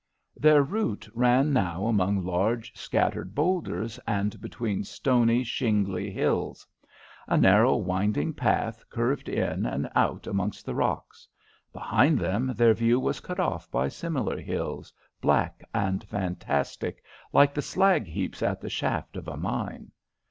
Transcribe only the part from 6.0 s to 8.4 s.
hills. A narrow, winding